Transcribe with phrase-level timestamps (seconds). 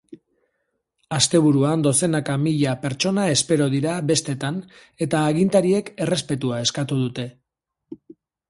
[1.17, 4.57] Asteburuan dozenaka mila pertsona espero dira bestetan,
[5.07, 7.29] eta agintariek errespetua eskatu dute.